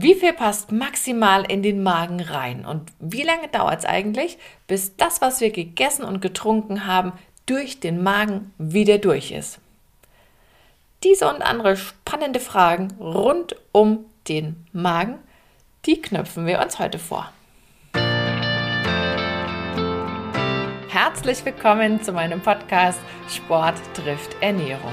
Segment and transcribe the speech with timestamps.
[0.00, 2.64] Wie viel passt maximal in den Magen rein?
[2.64, 7.14] Und wie lange dauert es eigentlich, bis das, was wir gegessen und getrunken haben,
[7.46, 9.58] durch den Magen wieder durch ist?
[11.02, 15.18] Diese und andere spannende Fragen rund um den Magen,
[15.84, 17.32] die knöpfen wir uns heute vor.
[20.90, 24.92] Herzlich willkommen zu meinem Podcast Sport trifft Ernährung.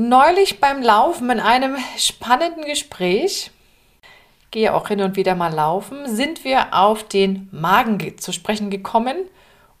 [0.00, 3.50] Neulich beim Laufen in einem spannenden Gespräch,
[4.52, 9.16] gehe auch hin und wieder mal laufen, sind wir auf den Magen zu sprechen gekommen.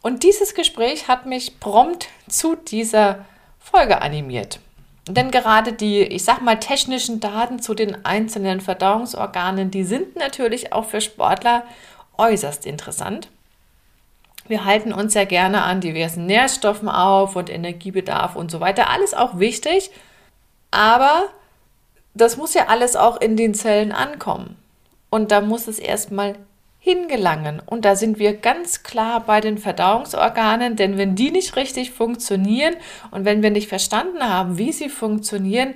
[0.02, 3.26] Und dieses Gespräch hat mich prompt zu dieser
[3.60, 4.58] Folge animiert.
[5.06, 10.72] Denn gerade die, ich sag mal, technischen Daten zu den einzelnen Verdauungsorganen, die sind natürlich
[10.72, 11.62] auch für Sportler
[12.16, 13.28] äußerst interessant.
[14.48, 18.90] Wir halten uns ja gerne an diversen Nährstoffen auf und Energiebedarf und so weiter.
[18.90, 19.92] Alles auch wichtig.
[20.70, 21.28] Aber
[22.14, 24.56] das muss ja alles auch in den Zellen ankommen.
[25.10, 26.36] Und da muss es erstmal
[26.78, 27.60] hingelangen.
[27.64, 32.74] Und da sind wir ganz klar bei den Verdauungsorganen, denn wenn die nicht richtig funktionieren
[33.10, 35.74] und wenn wir nicht verstanden haben, wie sie funktionieren,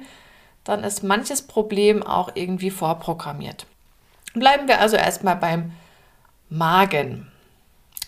[0.64, 3.66] dann ist manches Problem auch irgendwie vorprogrammiert.
[4.34, 5.72] Bleiben wir also erstmal beim
[6.48, 7.26] Magen.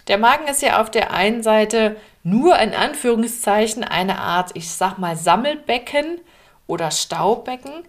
[0.08, 4.98] Der Magen ist ja auf der einen Seite nur in Anführungszeichen eine Art, ich sag
[4.98, 6.20] mal, Sammelbecken
[6.66, 7.84] oder Staubecken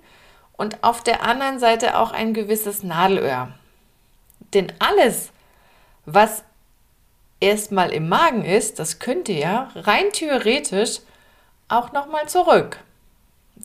[0.54, 3.54] und auf der anderen Seite auch ein gewisses Nadelöhr.
[4.54, 5.32] Denn alles,
[6.06, 6.44] was
[7.40, 11.00] erstmal im Magen ist, das könnte ja rein theoretisch
[11.68, 12.80] auch nochmal zurück.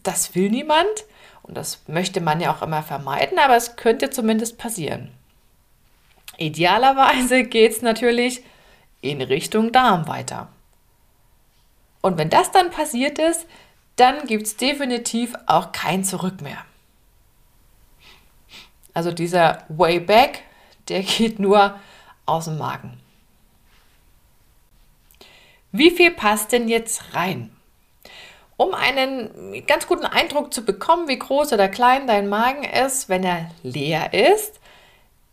[0.02, 1.04] Das will niemand
[1.42, 5.10] und das möchte man ja auch immer vermeiden, aber es könnte zumindest passieren.
[6.38, 8.42] Idealerweise geht es natürlich
[9.02, 10.48] in Richtung Darm weiter.
[12.00, 13.46] Und wenn das dann passiert ist,
[14.00, 16.64] dann gibt es definitiv auch kein Zurück mehr.
[18.94, 20.42] Also dieser Way Back,
[20.88, 21.78] der geht nur
[22.24, 22.98] aus dem Magen.
[25.72, 27.54] Wie viel passt denn jetzt rein?
[28.56, 33.22] Um einen ganz guten Eindruck zu bekommen, wie groß oder klein dein Magen ist, wenn
[33.22, 34.60] er leer ist,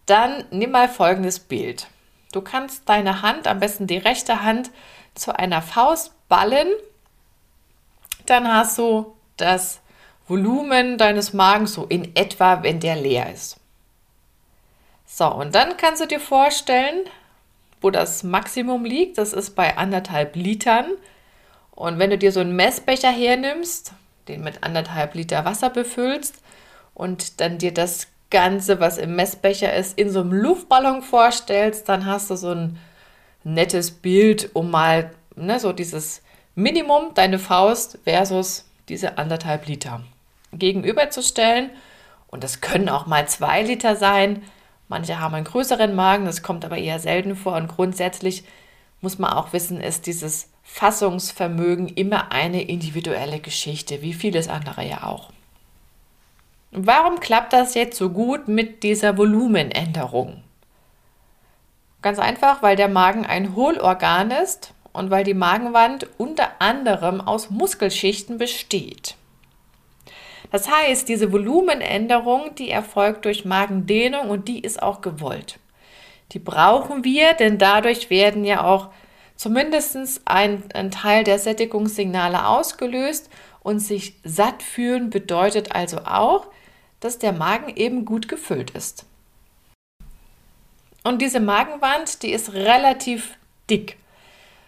[0.06, 1.88] dann nimm mal folgendes Bild.
[2.32, 4.72] Du kannst deine Hand, am besten die rechte Hand,
[5.16, 6.70] zu einer Faust ballen
[8.30, 9.82] dann hast du das
[10.28, 13.58] Volumen deines Magens so in etwa, wenn der leer ist.
[15.06, 17.06] So, und dann kannst du dir vorstellen,
[17.82, 19.18] wo das Maximum liegt.
[19.18, 20.86] Das ist bei anderthalb Litern.
[21.72, 23.94] Und wenn du dir so einen Messbecher hernimmst,
[24.28, 26.42] den mit anderthalb Liter Wasser befüllst
[26.94, 32.06] und dann dir das Ganze, was im Messbecher ist, in so einem Luftballon vorstellst, dann
[32.06, 32.78] hast du so ein
[33.44, 36.22] nettes Bild, um mal ne, so dieses
[36.60, 40.02] Minimum deine Faust versus diese anderthalb Liter
[40.52, 41.70] gegenüberzustellen.
[42.30, 44.42] Und das können auch mal zwei Liter sein.
[44.88, 47.54] Manche haben einen größeren Magen, das kommt aber eher selten vor.
[47.58, 48.44] Und grundsätzlich
[49.02, 55.04] muss man auch wissen, ist dieses Fassungsvermögen immer eine individuelle Geschichte, wie vieles andere ja
[55.04, 55.30] auch.
[56.72, 60.42] Warum klappt das jetzt so gut mit dieser Volumenänderung?
[62.02, 67.50] Ganz einfach, weil der Magen ein Hohlorgan ist und weil die Magenwand unter anderem aus
[67.50, 69.16] Muskelschichten besteht.
[70.52, 75.60] Das heißt, diese Volumenänderung, die erfolgt durch Magendehnung und die ist auch gewollt.
[76.32, 78.90] Die brauchen wir, denn dadurch werden ja auch
[79.36, 83.30] zumindest ein, ein Teil der Sättigungssignale ausgelöst
[83.62, 86.48] und sich satt fühlen bedeutet also auch,
[87.02, 89.06] dass der Magen eben gut gefüllt ist.
[91.04, 93.38] Und diese Magenwand, die ist relativ
[93.70, 93.98] dick.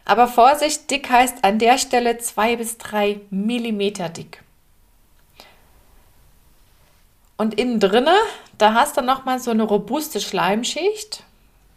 [0.09, 4.41] Aber Vorsicht, dick heißt an der Stelle 2 bis 3 Millimeter dick.
[7.37, 8.15] Und innen drinne,
[8.57, 11.25] da hast du nochmal so eine robuste Schleimschicht.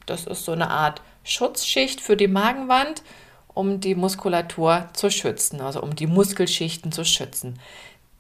[0.06, 3.02] Das ist so eine Art Schutzschicht für die Magenwand,
[3.52, 7.60] um die Muskulatur zu schützen, also um die Muskelschichten zu schützen.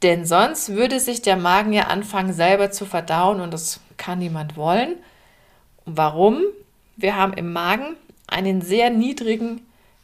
[0.02, 4.58] Denn sonst würde sich der Magen ja anfangen selber zu verdauen und das kann niemand
[4.58, 4.96] wollen.
[5.86, 6.42] warum?
[6.96, 9.62] Wir haben im Magen einen sehr niedrigen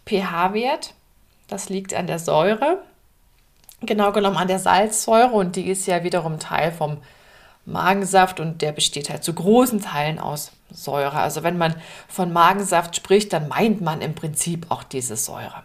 [0.09, 0.95] pH-Wert.
[1.49, 2.83] Das liegt an der Säure.
[3.81, 6.99] genau genommen an der Salzsäure und die ist ja wiederum Teil vom
[7.65, 11.21] Magensaft und der besteht halt zu großen Teilen aus Säure.
[11.21, 11.75] Also wenn man
[12.09, 15.63] von Magensaft spricht, dann meint man im Prinzip auch diese Säure.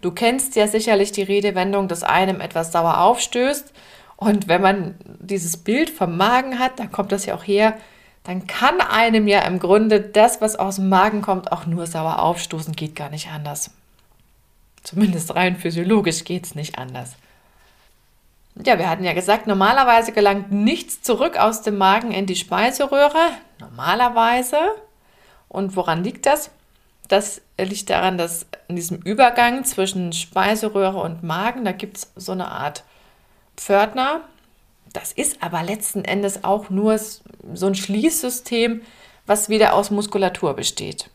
[0.00, 3.72] Du kennst ja sicherlich die Redewendung, dass einem etwas sauer aufstößt.
[4.16, 7.76] Und wenn man dieses Bild vom Magen hat, dann kommt das ja auch her,
[8.26, 12.18] dann kann einem ja im Grunde das, was aus dem Magen kommt, auch nur sauer
[12.18, 13.70] aufstoßen, geht gar nicht anders.
[14.82, 17.14] Zumindest rein physiologisch geht es nicht anders.
[18.64, 23.30] Ja, wir hatten ja gesagt, normalerweise gelangt nichts zurück aus dem Magen in die Speiseröhre.
[23.60, 24.58] Normalerweise.
[25.48, 26.50] Und woran liegt das?
[27.06, 32.32] Das liegt daran, dass in diesem Übergang zwischen Speiseröhre und Magen, da gibt es so
[32.32, 32.82] eine Art
[33.56, 34.22] Pförtner.
[34.96, 38.80] Das ist aber letzten Endes auch nur so ein Schließsystem,
[39.26, 41.10] was wieder aus Muskulatur besteht.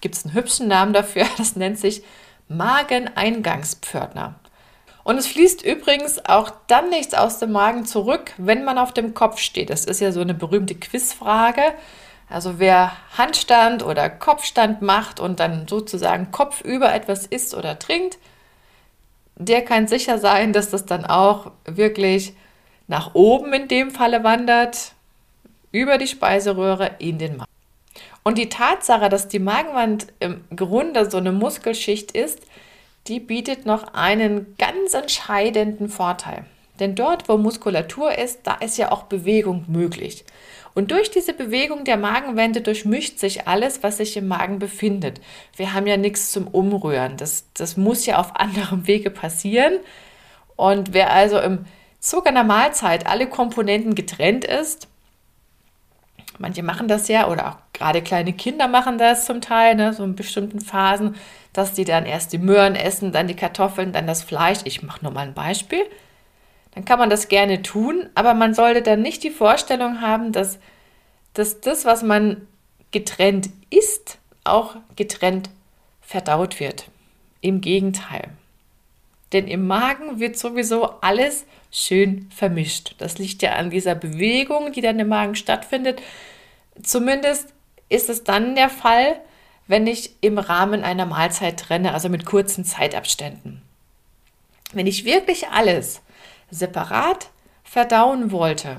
[0.00, 1.24] Gibt es einen hübschen Namen dafür?
[1.38, 2.02] Das nennt sich
[2.48, 4.34] Mageneingangspförtner.
[5.04, 9.14] Und es fließt übrigens auch dann nichts aus dem Magen zurück, wenn man auf dem
[9.14, 9.70] Kopf steht.
[9.70, 11.62] Das ist ja so eine berühmte Quizfrage.
[12.28, 18.18] Also wer Handstand oder Kopfstand macht und dann sozusagen kopfüber etwas isst oder trinkt,
[19.36, 22.34] der kann sicher sein, dass das dann auch wirklich
[22.92, 24.92] nach oben in dem Falle wandert,
[25.72, 27.50] über die Speiseröhre in den Magen.
[28.22, 32.40] Und die Tatsache, dass die Magenwand im Grunde so eine Muskelschicht ist,
[33.06, 36.44] die bietet noch einen ganz entscheidenden Vorteil.
[36.80, 40.26] Denn dort, wo Muskulatur ist, da ist ja auch Bewegung möglich.
[40.74, 45.18] Und durch diese Bewegung der Magenwände durchmischt sich alles, was sich im Magen befindet.
[45.56, 47.16] Wir haben ja nichts zum Umrühren.
[47.16, 49.78] Das, das muss ja auf anderem Wege passieren.
[50.56, 51.64] Und wer also im
[52.02, 54.88] Zug einer Mahlzeit alle Komponenten getrennt ist,
[56.38, 60.04] manche machen das ja, oder auch gerade kleine Kinder machen das zum Teil, ne, so
[60.04, 61.16] in bestimmten Phasen,
[61.54, 64.58] dass die dann erst die Möhren essen, dann die Kartoffeln, dann das Fleisch.
[64.64, 65.86] Ich mache nur mal ein Beispiel
[66.74, 70.58] dann kann man das gerne tun, aber man sollte dann nicht die Vorstellung haben, dass,
[71.34, 72.48] dass das, was man
[72.90, 75.50] getrennt isst, auch getrennt
[76.00, 76.88] verdaut wird.
[77.40, 78.30] Im Gegenteil.
[79.32, 82.94] Denn im Magen wird sowieso alles schön vermischt.
[82.98, 86.02] Das liegt ja an dieser Bewegung, die dann im Magen stattfindet.
[86.82, 87.52] Zumindest
[87.88, 89.20] ist es dann der Fall,
[89.66, 93.62] wenn ich im Rahmen einer Mahlzeit trenne, also mit kurzen Zeitabständen.
[94.72, 96.02] Wenn ich wirklich alles
[96.50, 97.30] separat
[97.64, 98.78] verdauen wollte,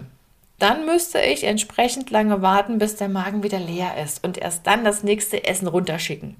[0.60, 4.84] dann müsste ich entsprechend lange warten, bis der Magen wieder leer ist und erst dann
[4.84, 6.36] das nächste Essen runterschicken.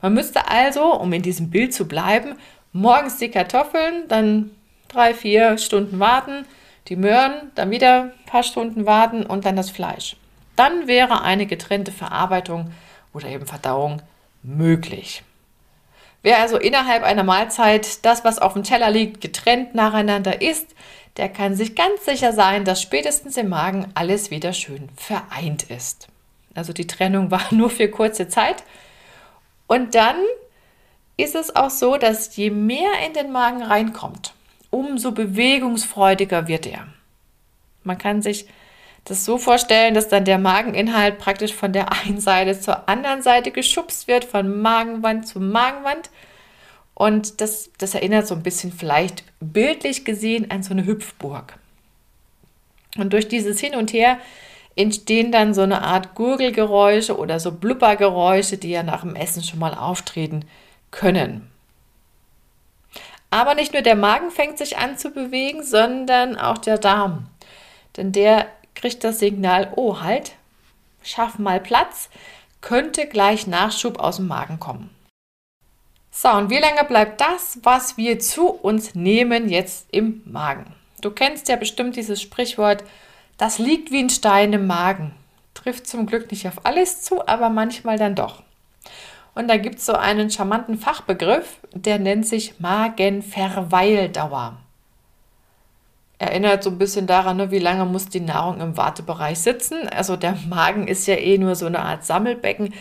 [0.00, 2.34] Man müsste also, um in diesem Bild zu bleiben,
[2.72, 4.50] morgens die Kartoffeln, dann
[4.88, 6.46] drei, vier Stunden warten,
[6.88, 10.16] die Möhren, dann wieder ein paar Stunden warten und dann das Fleisch.
[10.56, 12.72] Dann wäre eine getrennte Verarbeitung
[13.12, 14.02] oder eben Verdauung
[14.42, 15.22] möglich.
[16.22, 20.68] Wer also innerhalb einer Mahlzeit das, was auf dem Teller liegt, getrennt nacheinander isst,
[21.16, 26.08] der kann sich ganz sicher sein, dass spätestens im Magen alles wieder schön vereint ist.
[26.54, 28.62] Also die Trennung war nur für kurze Zeit.
[29.66, 30.16] Und dann
[31.16, 34.34] ist es auch so, dass je mehr in den Magen reinkommt,
[34.70, 36.86] umso bewegungsfreudiger wird er.
[37.84, 38.46] Man kann sich
[39.04, 43.50] das so vorstellen, dass dann der Mageninhalt praktisch von der einen Seite zur anderen Seite
[43.50, 46.10] geschubst wird, von Magenwand zu Magenwand.
[46.94, 51.58] Und das, das erinnert so ein bisschen vielleicht bildlich gesehen an so eine Hüpfburg.
[52.96, 54.18] Und durch dieses Hin und Her
[54.76, 59.58] entstehen dann so eine Art Gurgelgeräusche oder so Blubbergeräusche, die ja nach dem Essen schon
[59.58, 60.44] mal auftreten
[60.92, 61.50] können.
[63.30, 67.26] Aber nicht nur der Magen fängt sich an zu bewegen, sondern auch der Darm.
[67.96, 70.32] Denn der kriegt das Signal, oh halt,
[71.02, 72.10] schaff mal Platz,
[72.60, 74.90] könnte gleich Nachschub aus dem Magen kommen.
[76.10, 80.74] So, und wie lange bleibt das, was wir zu uns nehmen, jetzt im Magen?
[81.00, 82.84] Du kennst ja bestimmt dieses Sprichwort,
[83.38, 85.14] das liegt wie ein Stein im Magen.
[85.54, 88.42] Trifft zum Glück nicht auf alles zu, aber manchmal dann doch.
[89.34, 94.58] Und da gibt es so einen charmanten Fachbegriff, der nennt sich Magenverweildauer
[96.22, 99.88] erinnert so ein bisschen daran, ne, wie lange muss die Nahrung im Wartebereich sitzen.
[99.88, 102.72] Also der Magen ist ja eh nur so eine Art Sammelbecken.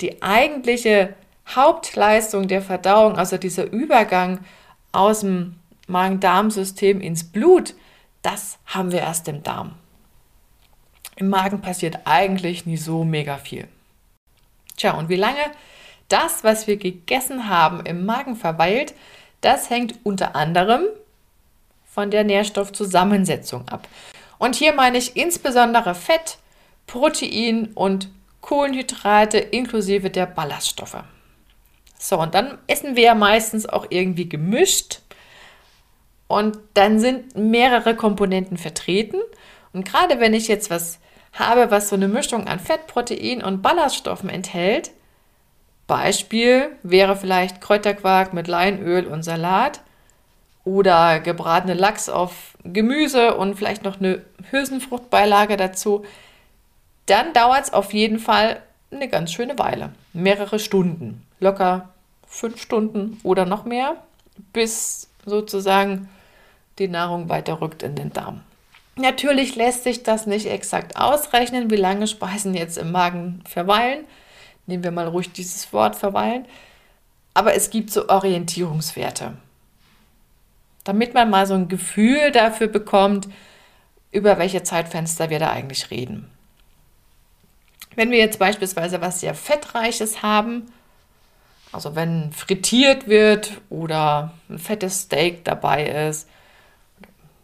[0.00, 1.14] Die eigentliche
[1.46, 4.40] Hauptleistung der Verdauung, also dieser Übergang
[4.90, 5.54] aus dem
[5.86, 7.74] Magen-Darm-System ins Blut,
[8.22, 9.76] das haben wir erst im Darm.
[11.14, 13.68] Im Magen passiert eigentlich nie so mega viel.
[14.76, 15.38] Tja, und wie lange
[16.08, 18.94] das, was wir gegessen haben, im Magen verweilt,
[19.40, 20.82] das hängt unter anderem
[21.86, 23.88] von der Nährstoffzusammensetzung ab.
[24.38, 26.38] Und hier meine ich insbesondere Fett,
[26.86, 28.08] Protein und
[28.40, 31.02] Kohlenhydrate inklusive der Ballaststoffe.
[31.98, 35.00] So, und dann essen wir ja meistens auch irgendwie gemischt.
[36.28, 39.20] Und dann sind mehrere Komponenten vertreten.
[39.72, 40.98] Und gerade wenn ich jetzt was
[41.32, 44.92] habe, was so eine Mischung an Fett, Protein und Ballaststoffen enthält,
[45.88, 49.80] Beispiel wäre vielleicht Kräuterquark mit Leinöl und Salat
[50.64, 56.04] oder gebratene Lachs auf Gemüse und vielleicht noch eine Hülsenfruchtbeilage dazu,
[57.06, 59.90] dann dauert es auf jeden Fall eine ganz schöne Weile.
[60.12, 61.26] Mehrere Stunden.
[61.40, 61.88] Locker
[62.26, 63.96] fünf Stunden oder noch mehr,
[64.52, 66.08] bis sozusagen
[66.78, 68.42] die Nahrung weiter rückt in den Darm.
[68.96, 74.04] Natürlich lässt sich das nicht exakt ausrechnen, wie lange Speisen jetzt im Magen verweilen.
[74.68, 76.46] Nehmen wir mal ruhig dieses Wort verweilen.
[77.32, 79.32] Aber es gibt so Orientierungswerte,
[80.84, 83.28] damit man mal so ein Gefühl dafür bekommt,
[84.12, 86.30] über welche Zeitfenster wir da eigentlich reden.
[87.96, 90.66] Wenn wir jetzt beispielsweise was sehr Fettreiches haben,
[91.72, 96.28] also wenn frittiert wird oder ein fettes Steak dabei ist,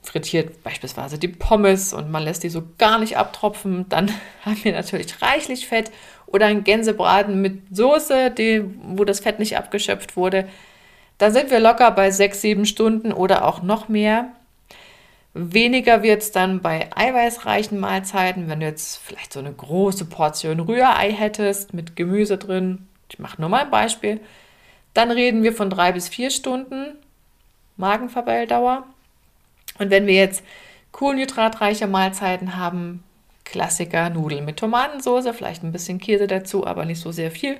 [0.04, 4.10] frittiert beispielsweise die Pommes und man lässt die so gar nicht abtropfen, dann
[4.44, 5.90] haben wir natürlich reichlich Fett
[6.34, 10.48] oder ein Gänsebraten mit Soße, die, wo das Fett nicht abgeschöpft wurde.
[11.16, 14.32] Da sind wir locker bei sechs, sieben Stunden oder auch noch mehr.
[15.32, 20.58] Weniger wird es dann bei eiweißreichen Mahlzeiten, wenn du jetzt vielleicht so eine große Portion
[20.58, 22.88] Rührei hättest mit Gemüse drin.
[23.08, 24.20] Ich mache nur mal ein Beispiel.
[24.92, 26.96] Dann reden wir von drei bis vier Stunden
[27.76, 28.84] Magenverweildauer.
[29.78, 30.42] Und wenn wir jetzt
[30.90, 33.04] kohlenhydratreiche Mahlzeiten haben,
[33.44, 37.58] Klassiker Nudeln mit Tomatensauce, vielleicht ein bisschen Käse dazu, aber nicht so sehr viel,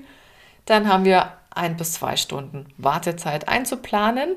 [0.67, 4.37] dann haben wir ein bis zwei Stunden Wartezeit einzuplanen.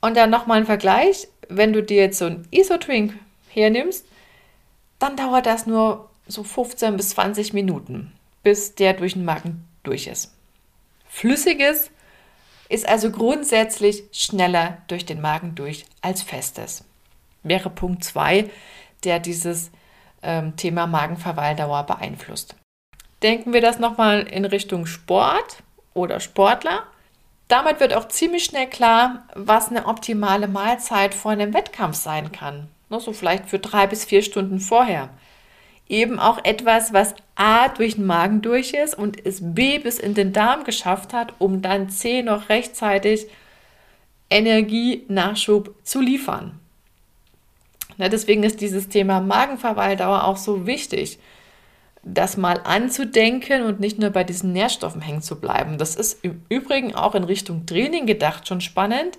[0.00, 3.14] Und dann nochmal ein Vergleich wenn du dir jetzt so ein Isotrink
[3.48, 4.04] hernimmst,
[4.98, 10.06] dann dauert das nur so 15 bis 20 Minuten, bis der durch den Magen durch
[10.06, 10.32] ist.
[11.08, 11.90] Flüssiges
[12.68, 16.84] ist also grundsätzlich schneller durch den Magen durch als festes.
[17.42, 18.50] Wäre Punkt 2,
[19.04, 19.70] der dieses
[20.26, 22.56] ähm, Thema Magenverweildauer beeinflusst.
[23.22, 25.62] Denken wir das nochmal in Richtung Sport
[25.94, 26.82] oder Sportler.
[27.48, 32.68] Damit wird auch ziemlich schnell klar, was eine optimale Mahlzeit vor einem Wettkampf sein kann.
[32.90, 35.08] So vielleicht für drei bis vier Stunden vorher.
[35.88, 40.14] Eben auch etwas, was A durch den Magen durch ist und es B bis in
[40.14, 43.26] den Darm geschafft hat, um dann C noch rechtzeitig
[44.28, 46.58] Energienachschub zu liefern.
[47.98, 51.18] Deswegen ist dieses Thema Magenverweildauer auch so wichtig
[52.06, 55.76] das mal anzudenken und nicht nur bei diesen Nährstoffen hängen zu bleiben.
[55.76, 59.18] Das ist im Übrigen auch in Richtung Training gedacht schon spannend.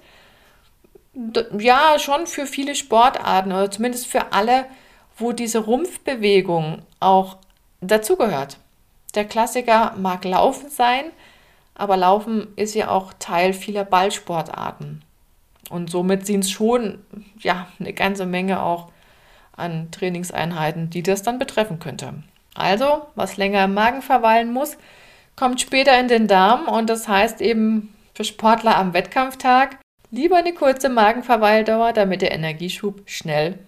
[1.59, 4.65] Ja, schon für viele Sportarten oder zumindest für alle,
[5.17, 7.37] wo diese Rumpfbewegung auch
[7.81, 8.57] dazugehört.
[9.15, 11.05] Der Klassiker mag Laufen sein,
[11.75, 15.03] aber Laufen ist ja auch Teil vieler Ballsportarten.
[15.69, 16.99] Und somit sind es schon
[17.39, 18.91] ja, eine ganze Menge auch
[19.55, 22.13] an Trainingseinheiten, die das dann betreffen könnte.
[22.55, 24.77] Also, was länger im Magen verweilen muss,
[25.35, 29.77] kommt später in den Darm und das heißt eben für Sportler am Wettkampftag
[30.09, 33.59] lieber eine kurze Magenverweildauer, damit der Energieschub schnell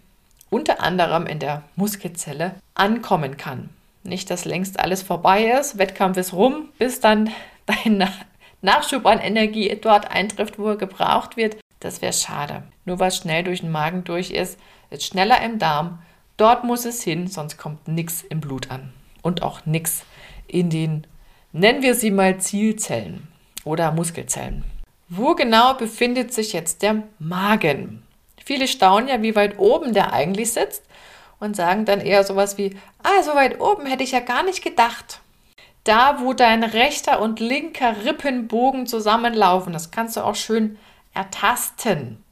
[0.49, 3.69] unter anderem in der Muskelzelle ankommen kann.
[4.03, 7.29] Nicht, dass längst alles vorbei ist, Wettkampf ist rum, bis dann
[7.65, 8.07] dein
[8.61, 11.57] Nachschub an Energie dort eintrifft, wo er gebraucht wird.
[11.79, 12.63] Das wäre schade.
[12.85, 14.59] Nur was schnell durch den Magen durch ist,
[14.89, 15.99] ist schneller im Darm
[16.39, 18.93] Dort muss es hin, sonst kommt nichts im Blut an.
[19.21, 20.05] Und auch nichts
[20.47, 21.05] in den,
[21.51, 23.27] nennen wir sie mal Zielzellen
[23.65, 24.63] oder Muskelzellen.
[25.09, 28.03] Wo genau befindet sich jetzt der Magen?
[28.45, 30.83] Viele staunen ja, wie weit oben der eigentlich sitzt
[31.41, 34.63] und sagen dann eher sowas wie, ah, so weit oben hätte ich ja gar nicht
[34.63, 35.19] gedacht.
[35.83, 40.79] Da, wo dein rechter und linker Rippenbogen zusammenlaufen, das kannst du auch schön
[41.13, 42.23] ertasten.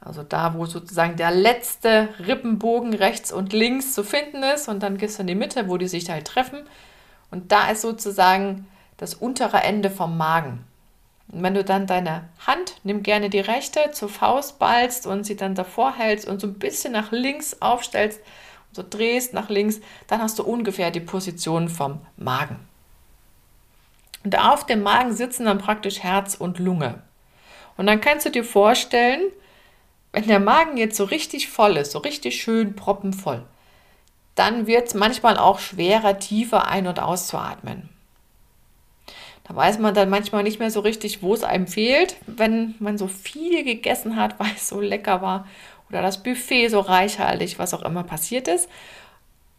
[0.00, 4.98] Also da, wo sozusagen der letzte Rippenbogen rechts und links zu finden ist und dann
[4.98, 6.60] gehst du in die Mitte, wo die sich halt treffen.
[7.30, 10.64] Und da ist sozusagen das untere Ende vom Magen.
[11.28, 15.36] Und wenn du dann deine Hand, nimm gerne die rechte, zur Faust ballst und sie
[15.36, 18.20] dann davor hältst und so ein bisschen nach links aufstellst
[18.68, 22.60] und so drehst nach links, dann hast du ungefähr die Position vom Magen.
[24.22, 27.02] Und auf dem Magen sitzen dann praktisch Herz und Lunge.
[27.76, 29.22] Und dann kannst du dir vorstellen,
[30.12, 33.44] wenn der Magen jetzt so richtig voll ist, so richtig schön proppenvoll,
[34.34, 37.88] dann wird es manchmal auch schwerer, tiefer ein- und auszuatmen.
[39.44, 42.98] Da weiß man dann manchmal nicht mehr so richtig, wo es einem fehlt, wenn man
[42.98, 45.46] so viel gegessen hat, weil es so lecker war
[45.88, 48.68] oder das Buffet so reichhaltig, was auch immer passiert ist.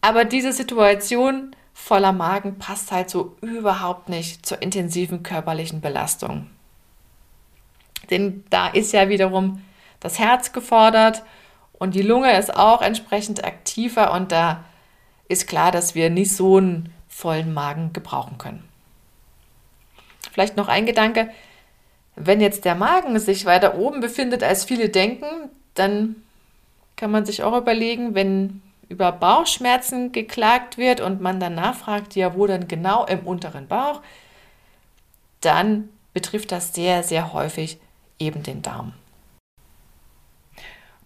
[0.02, 6.48] Aber diese Situation voller Magen passt halt so überhaupt nicht zur intensiven körperlichen Belastung.
[8.10, 9.64] Denn da ist ja wiederum
[10.00, 11.24] das Herz gefordert
[11.74, 14.64] und die Lunge ist auch entsprechend aktiver und da
[15.28, 18.64] ist klar, dass wir nicht so einen vollen Magen gebrauchen können.
[20.32, 21.30] Vielleicht noch ein Gedanke,
[22.16, 26.16] wenn jetzt der Magen sich weiter oben befindet, als viele denken, dann
[26.96, 32.36] kann man sich auch überlegen, wenn über Bauchschmerzen geklagt wird und man dann nachfragt, ja,
[32.36, 34.02] wo denn genau im unteren Bauch,
[35.42, 37.80] dann betrifft das sehr, sehr häufig
[38.20, 38.94] eben den Darm.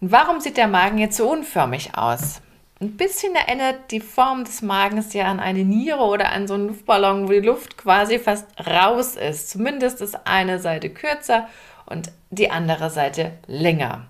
[0.00, 2.42] Und warum sieht der Magen jetzt so unförmig aus?
[2.80, 6.66] Ein bisschen erinnert die Form des Magens ja an eine Niere oder an so einen
[6.66, 9.50] Luftballon, wo die Luft quasi fast raus ist.
[9.50, 11.48] Zumindest ist eine Seite kürzer
[11.86, 14.06] und die andere Seite länger.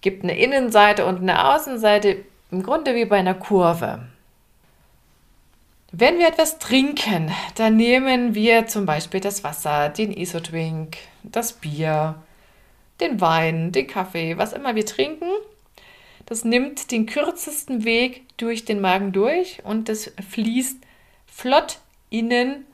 [0.00, 4.08] Gibt eine Innenseite und eine Außenseite, im Grunde wie bei einer Kurve.
[5.92, 10.96] Wenn wir etwas trinken, dann nehmen wir zum Beispiel das Wasser, den Isodrink,
[11.32, 12.22] das Bier,
[13.00, 15.28] den Wein, den Kaffee, was immer wir trinken.
[16.26, 20.78] Das nimmt den kürzesten Weg durch den Magen durch und das fließt
[21.26, 21.78] flott
[22.10, 22.64] innen,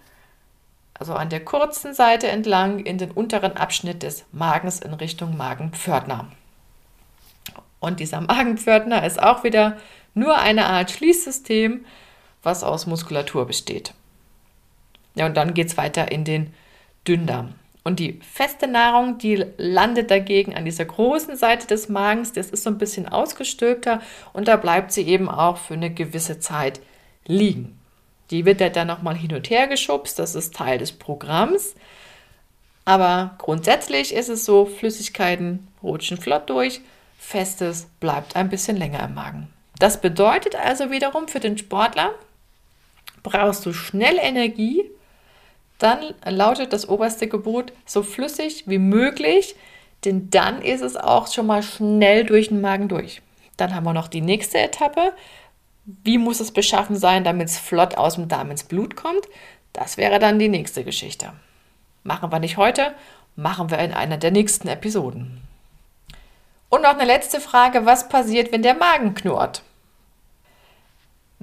[0.95, 6.31] also an der kurzen Seite entlang, in den unteren Abschnitt des Magens in Richtung Magenpförtner.
[7.81, 9.77] Und dieser Magenpförtner ist auch wieder
[10.15, 11.85] nur eine Art Schließsystem,
[12.43, 13.95] was aus Muskulatur besteht.
[15.15, 16.55] Ja, und dann geht es weiter in den
[17.07, 17.55] Dünndarm.
[17.85, 22.33] Und die feste Nahrung, die landet dagegen an dieser großen Seite des Magens.
[22.33, 24.01] Das ist so ein bisschen ausgestülpter
[24.33, 26.81] und da bleibt sie eben auch für eine gewisse Zeit
[27.27, 27.79] liegen.
[28.31, 30.19] Die wird ja dann nochmal hin und her geschubst.
[30.19, 31.75] Das ist Teil des Programms.
[32.85, 36.81] Aber grundsätzlich ist es so, Flüssigkeiten rutschen flott durch,
[37.19, 39.49] Festes bleibt ein bisschen länger im Magen.
[39.79, 42.13] Das bedeutet also wiederum für den Sportler,
[43.23, 44.83] brauchst du schnell Energie,
[45.83, 49.57] dann lautet das oberste Gebot so flüssig wie möglich,
[50.05, 53.23] denn dann ist es auch schon mal schnell durch den Magen durch.
[53.57, 55.13] Dann haben wir noch die nächste Etappe.
[55.85, 59.27] Wie muss es beschaffen sein, damit es flott aus dem Darm ins Blut kommt?
[59.73, 61.33] Das wäre dann die nächste Geschichte.
[62.05, 62.93] Machen wir nicht heute,
[63.37, 65.43] machen wir in einer der nächsten Episoden.
[66.69, 69.63] Und noch eine letzte Frage, was passiert, wenn der Magen knurrt?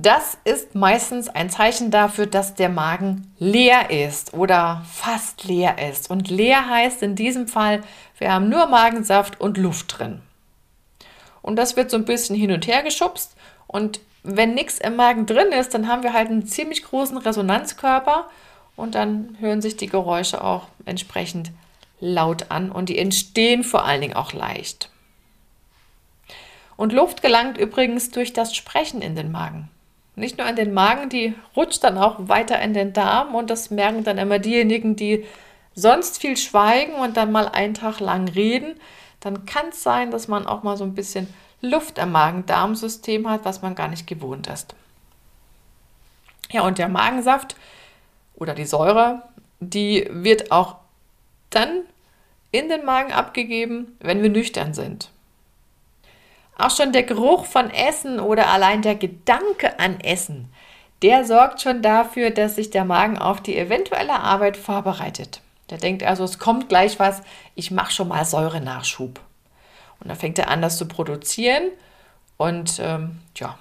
[0.02, 6.10] Das ist meistens ein Zeichen dafür, dass der Magen leer ist oder fast leer ist.
[6.10, 7.82] Und leer heißt in diesem Fall,
[8.18, 10.22] wir haben nur Magensaft und Luft drin.
[11.42, 13.36] Und das wird so ein bisschen hin und her geschubst.
[13.68, 18.30] Und wenn nichts im Magen drin ist, dann haben wir halt einen ziemlich großen Resonanzkörper
[18.78, 21.52] und dann hören sich die Geräusche auch entsprechend
[22.00, 24.92] laut an und die entstehen vor allen Dingen auch leicht.
[26.78, 29.70] Und Luft gelangt übrigens durch das Sprechen in den Magen
[30.20, 33.72] nicht nur an den Magen, die rutscht dann auch weiter in den Darm und das
[33.72, 35.26] merken dann immer diejenigen, die
[35.74, 38.76] sonst viel schweigen und dann mal einen Tag lang reden.
[39.20, 41.28] Dann kann es sein, dass man auch mal so ein bisschen
[41.62, 44.76] Luft im Magen-Darm-System hat, was man gar nicht gewohnt ist.
[46.52, 47.56] Ja, und der Magensaft
[48.36, 49.24] oder die Säure,
[49.60, 50.78] die wird auch
[51.50, 51.82] dann
[52.52, 55.12] in den Magen abgegeben, wenn wir nüchtern sind.
[56.60, 60.52] Auch schon der Geruch von Essen oder allein der Gedanke an Essen,
[61.02, 65.42] der sorgt schon dafür, dass sich der Magen auf die eventuelle Arbeit vorbereitet.
[65.70, 67.22] Der denkt also, es kommt gleich was,
[67.56, 69.22] ich mache schon mal Säurenachschub.
[70.02, 71.70] Und dann fängt er an, das zu produzieren.
[72.36, 73.58] Und ähm, ja,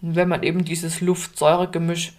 [0.00, 2.14] wenn man eben dieses Luft-Säure-Gemisch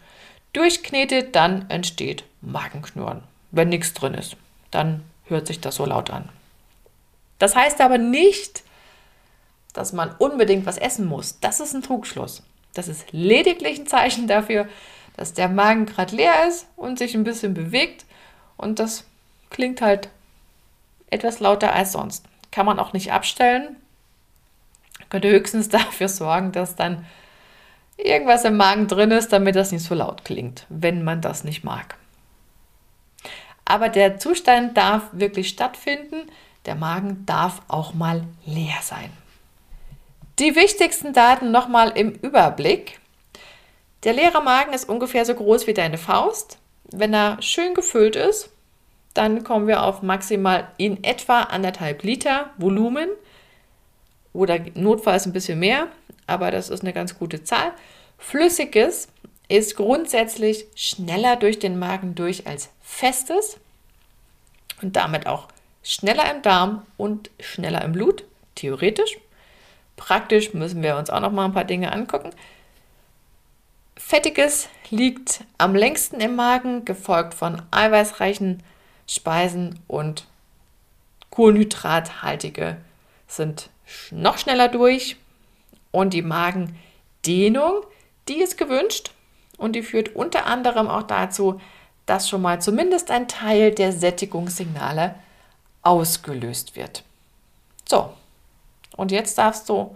[0.54, 3.24] durchknetet, dann entsteht Magenknurren.
[3.52, 4.38] Wenn nichts drin ist,
[4.72, 6.30] dann hört sich das so laut an.
[7.38, 8.64] Das heißt aber nicht,
[9.76, 11.40] dass man unbedingt was essen muss.
[11.40, 12.44] Das ist ein Trugschluss.
[12.74, 14.68] Das ist lediglich ein Zeichen dafür,
[15.18, 18.06] dass der Magen gerade leer ist und sich ein bisschen bewegt.
[18.58, 19.06] Und das
[19.50, 20.10] klingt halt
[21.10, 22.26] etwas lauter als sonst.
[22.52, 23.76] Kann man auch nicht abstellen.
[25.10, 27.06] Könnte höchstens dafür sorgen, dass dann
[27.98, 31.64] irgendwas im Magen drin ist, damit das nicht so laut klingt, wenn man das nicht
[31.64, 31.96] mag.
[33.66, 36.30] Aber der Zustand darf wirklich stattfinden.
[36.66, 39.12] Der Magen darf auch mal leer sein.
[40.38, 43.00] Die wichtigsten Daten nochmal im Überblick.
[44.04, 46.58] Der leere Magen ist ungefähr so groß wie deine Faust.
[46.92, 48.50] Wenn er schön gefüllt ist,
[49.14, 53.08] dann kommen wir auf maximal in etwa anderthalb Liter Volumen
[54.34, 55.88] oder notfalls ein bisschen mehr,
[56.28, 57.72] aber das ist eine ganz gute Zahl.
[58.18, 59.08] Flüssiges
[59.48, 63.58] ist grundsätzlich schneller durch den Magen durch als festes
[64.82, 65.48] und damit auch
[65.82, 69.18] schneller im Darm und schneller im Blut, theoretisch.
[69.96, 72.32] Praktisch müssen wir uns auch noch mal ein paar Dinge angucken.
[73.98, 78.62] Fettiges liegt am längsten im Magen, gefolgt von eiweißreichen
[79.08, 80.28] Speisen und
[81.30, 82.78] kohlenhydrathaltige
[83.28, 83.70] sind
[84.12, 85.18] noch schneller durch
[85.92, 87.82] und die Magendehnung,
[88.28, 89.12] die ist gewünscht
[89.58, 91.62] und die führt unter anderem auch dazu,
[92.06, 95.16] dass schon mal zumindest ein Teil der Sättigungssignale
[95.82, 97.04] ausgelöst wird.
[97.88, 98.14] So,
[98.96, 99.96] und jetzt darfst du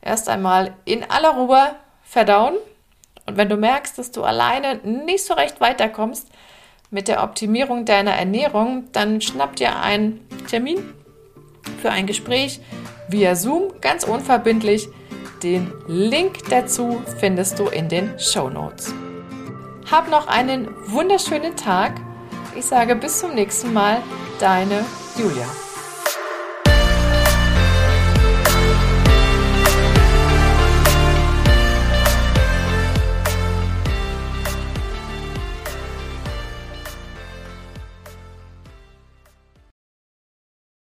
[0.00, 2.54] erst einmal in aller Ruhe verdauen.
[3.26, 6.28] Und wenn du merkst, dass du alleine nicht so recht weiterkommst
[6.90, 10.94] mit der Optimierung deiner Ernährung, dann schnapp dir einen Termin
[11.82, 12.60] für ein Gespräch
[13.08, 14.88] via Zoom, ganz unverbindlich.
[15.42, 18.94] Den Link dazu findest du in den Show Notes.
[19.90, 21.92] Hab noch einen wunderschönen Tag.
[22.56, 24.02] Ich sage bis zum nächsten Mal,
[24.40, 24.84] deine
[25.18, 25.65] Julia.